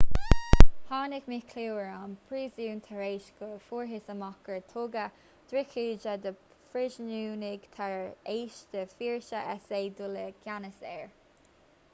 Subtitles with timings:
[0.91, 5.19] tháinig míchlú ar an bpríosún tar éis go bhfuarthas amach gur tugadh
[5.53, 6.33] drochíde do
[6.73, 7.95] phríosúnaigh tar
[8.39, 9.85] éis d'fhórsaí s.a.
[10.03, 11.09] dul i gceannas air